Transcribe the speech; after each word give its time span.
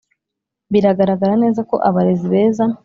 Biragaragara 0.71 1.33
neza 1.43 1.61
ko 1.69 1.75
abarezi 1.89 2.25
beza 2.33 2.65